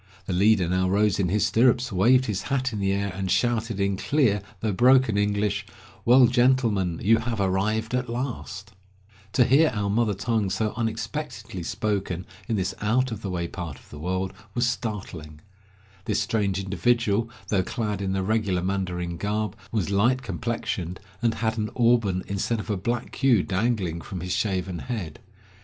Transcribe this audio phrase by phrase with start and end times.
[0.25, 3.79] The leader now rose in his stirrups, waved his hat in the air and shouted,
[3.79, 5.63] in clear though broken English,
[6.05, 8.71] "Well, gentlemen, you have arrived at last!"
[9.33, 10.73] To hear 172 Across Asia on a Bicycle our mother tongue so
[11.55, 15.39] unexpectedly spoken in this out of the way part of the world, was startling.
[16.05, 21.59] This strange individual, although clad in the regular mandarin garb, was light complexioned, and had
[21.59, 25.19] an auburn instead of a black queue dangling from his shaven head.